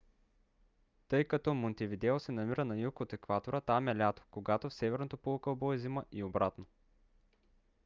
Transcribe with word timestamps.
тъй 1.07 1.23
като 1.25 1.53
монтевидео 1.53 2.19
се 2.19 2.31
намира 2.31 2.65
на 2.65 2.77
юг 2.77 2.99
от 3.01 3.13
екватора 3.13 3.61
там 3.61 3.87
е 3.87 3.95
лято 3.95 4.23
когато 4.31 4.69
в 4.69 4.73
северното 4.73 5.17
полукълбо 5.17 5.73
е 5.73 5.77
зима 5.77 6.05
и 6.11 6.23
обратно 6.23 6.65